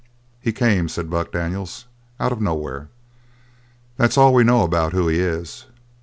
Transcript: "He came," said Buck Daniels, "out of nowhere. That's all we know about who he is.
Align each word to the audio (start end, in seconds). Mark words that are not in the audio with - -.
"He 0.39 0.51
came," 0.51 0.89
said 0.89 1.11
Buck 1.11 1.31
Daniels, 1.31 1.85
"out 2.19 2.31
of 2.31 2.41
nowhere. 2.41 2.89
That's 3.97 4.17
all 4.17 4.33
we 4.33 4.43
know 4.43 4.63
about 4.63 4.93
who 4.93 5.07
he 5.07 5.19
is. 5.19 5.67